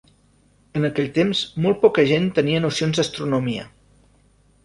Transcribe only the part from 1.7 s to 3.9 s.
poca gent tenia nocions d'astronomia.